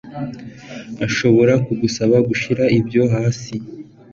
[1.07, 3.55] Nshobora kugusaba gushyira ibyo hasi?